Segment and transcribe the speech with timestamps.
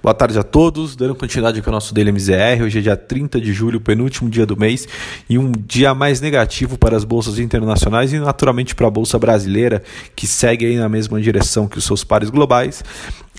[0.00, 2.62] Boa tarde a todos, dando continuidade com o nosso Daily MZR.
[2.62, 4.86] Hoje é dia 30 de julho, penúltimo dia do mês
[5.28, 9.82] e um dia mais negativo para as bolsas internacionais e naturalmente para a bolsa brasileira,
[10.14, 12.84] que segue aí na mesma direção que os seus pares globais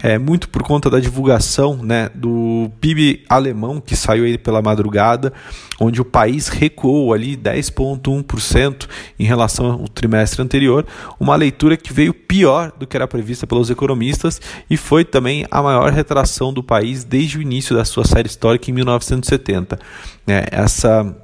[0.02, 5.34] é, muito por conta da divulgação né, do PIB alemão que saiu aí pela madrugada,
[5.80, 10.86] onde o país recuou ali 10,1% em relação ao trimestre anterior,
[11.20, 15.62] uma leitura que veio pior do que era prevista pelos economistas e foi também a
[15.62, 19.79] maior retração do país desde o início da sua série histórica em 1970.
[20.28, 21.16] É, essa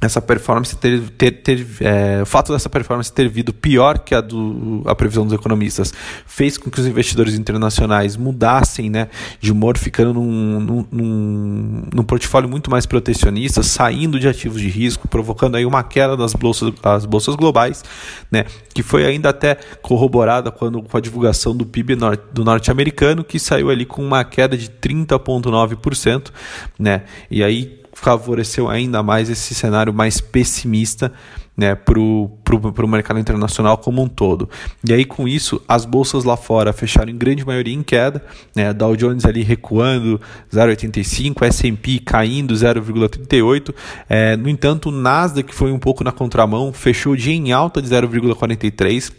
[0.00, 4.20] essa performance ter, ter, ter é, o fato dessa performance ter vindo pior que a
[4.20, 5.92] do a previsão dos economistas
[6.26, 9.08] fez com que os investidores internacionais mudassem né,
[9.40, 14.68] de humor, ficando num, num, num, num portfólio muito mais protecionista, saindo de ativos de
[14.68, 17.84] risco, provocando aí uma queda das bolsas, das bolsas globais,
[18.30, 23.24] né, que foi ainda até corroborada quando, com a divulgação do PIB nor do norte-americano,
[23.24, 26.30] que saiu ali com uma queda de 30,9%,
[26.78, 31.12] né, e aí favoreceu ainda mais esse cenário mais pessimista
[31.56, 34.48] né, para o mercado internacional como um todo.
[34.88, 38.72] E aí, com isso, as bolsas lá fora fecharam em grande maioria em queda, né,
[38.72, 40.20] Dow Jones ali recuando
[40.52, 43.74] 0,85, S&P caindo 0,38,
[44.08, 47.82] é, no entanto, o Nasdaq foi um pouco na contramão, fechou o dia em alta
[47.82, 49.12] de 0,43,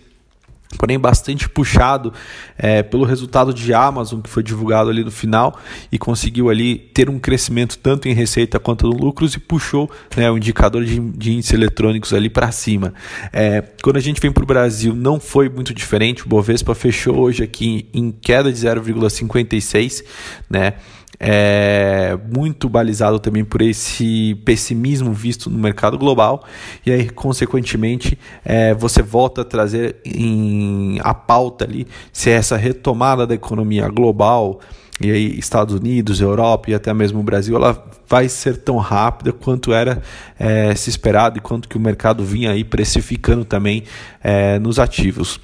[0.78, 2.14] porém bastante puxado
[2.58, 5.58] é, pelo resultado de Amazon que foi divulgado ali no final
[5.92, 10.30] e conseguiu ali ter um crescimento tanto em receita quanto no lucros e puxou né,
[10.30, 12.94] o indicador de, de índices eletrônicos ali para cima.
[13.34, 17.18] É, quando a gente vem para o Brasil não foi muito diferente, o Bovespa fechou
[17.18, 20.04] hoje aqui em queda de 0,56,
[20.50, 20.76] né?
[21.20, 26.44] é, muito balizado também por esse pessimismo visto no mercado global,
[26.86, 33.26] e aí, consequentemente, é, você volta a trazer em, a pauta ali se essa retomada
[33.26, 34.60] da economia global
[35.02, 39.32] e aí Estados Unidos, Europa e até mesmo o Brasil, ela vai ser tão rápida
[39.32, 40.02] quanto era
[40.38, 43.84] é, se esperado e quanto que o mercado vinha aí precificando também
[44.22, 45.40] é, nos ativos.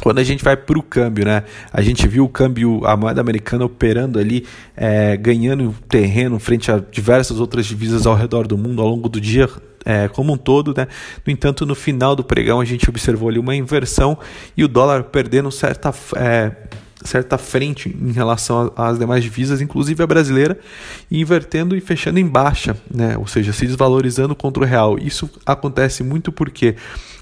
[0.00, 1.44] Quando a gente vai para o câmbio, né?
[1.72, 4.46] A gente viu o câmbio, a moeda americana operando ali,
[4.76, 9.20] é, ganhando terreno frente a diversas outras divisas ao redor do mundo ao longo do
[9.20, 9.48] dia,
[9.84, 10.86] é, como um todo, né?
[11.26, 14.18] No entanto, no final do pregão a gente observou ali uma inversão
[14.56, 16.52] e o dólar perdendo certa é,
[17.04, 20.58] certa frente em relação às demais divisas, inclusive a brasileira,
[21.10, 23.16] invertendo e fechando em baixa, né?
[23.16, 24.98] ou seja, se desvalorizando contra o real.
[24.98, 26.76] Isso acontece muito porque,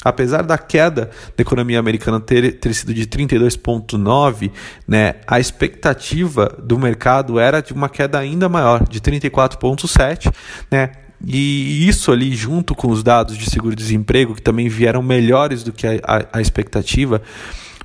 [0.05, 4.51] apesar da queda da economia americana ter, ter sido de 32,9,
[4.87, 10.33] né, a expectativa do mercado era de uma queda ainda maior, de 34,7,
[10.71, 10.91] né?
[11.25, 15.85] E isso ali, junto com os dados de seguro-desemprego, que também vieram melhores do que
[15.85, 17.21] a, a, a expectativa,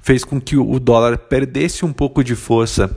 [0.03, 2.95] fez com que o dólar perdesse um pouco de força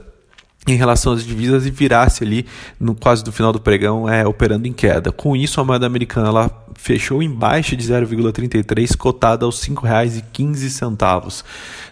[0.67, 2.45] em relação às divisas e virasse ali
[2.77, 5.11] no quase do final do pregão é, operando em queda.
[5.13, 11.43] Com isso, a moeda americana ela fechou em baixa de 0,33, cotada aos R$ 5,15.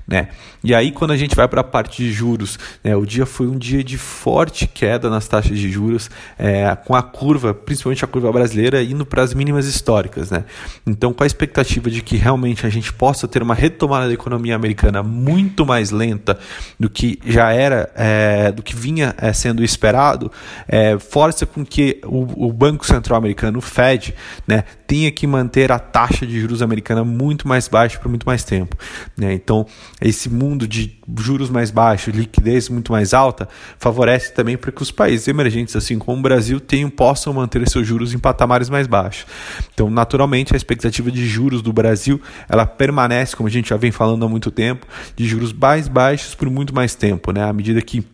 [0.08, 0.28] Né?
[0.64, 3.48] E aí, quando a gente vai para a parte de juros, né, o dia foi
[3.48, 8.08] um dia de forte queda nas taxas de juros, é, com a curva, principalmente a
[8.08, 10.30] curva brasileira, indo para as mínimas históricas.
[10.30, 10.46] Né?
[10.86, 14.56] Então, com a expectativa de que realmente a gente possa ter uma retomada da economia
[14.56, 16.38] americana muito mais lenta
[16.80, 20.32] do que já era, é, do que vinha é, sendo esperado,
[20.68, 24.14] é, força com que o, o Banco Central Americano, o Fed,
[24.48, 28.44] né, tenha que manter a taxa de juros americana muito mais baixa por muito mais
[28.44, 28.78] tempo.
[29.18, 29.34] Né?
[29.34, 29.66] Então,
[30.02, 33.48] esse mundo de juros mais baixos, liquidez muito mais alta,
[33.78, 37.88] favorece também para que os países emergentes, assim como o Brasil, tenham, possam manter seus
[37.88, 39.26] juros em patamares mais baixos.
[39.74, 43.92] Então, naturalmente, a expectativa de juros do Brasil ela permanece, como a gente já vem
[43.92, 44.86] falando há muito tempo,
[45.16, 47.44] de juros mais baixos por muito mais tempo, né?
[47.44, 48.06] à medida que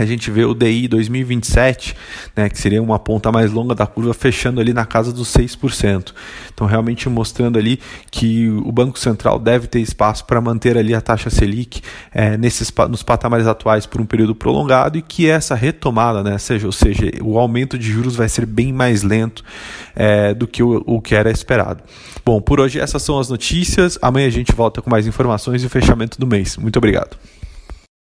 [0.00, 1.94] a gente vê o DI 2027,
[2.36, 6.12] né, que seria uma ponta mais longa da curva, fechando ali na casa dos 6%.
[6.52, 11.00] Então, realmente mostrando ali que o Banco Central deve ter espaço para manter ali a
[11.00, 16.22] taxa Selic é, nesses, nos patamares atuais por um período prolongado e que essa retomada,
[16.22, 19.42] né, seja, ou seja, o aumento de juros vai ser bem mais lento
[19.96, 21.82] é, do que o, o que era esperado.
[22.24, 23.98] Bom, por hoje essas são as notícias.
[24.00, 26.56] Amanhã a gente volta com mais informações e o fechamento do mês.
[26.56, 27.16] Muito obrigado.